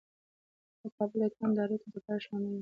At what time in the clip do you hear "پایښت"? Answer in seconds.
2.05-2.27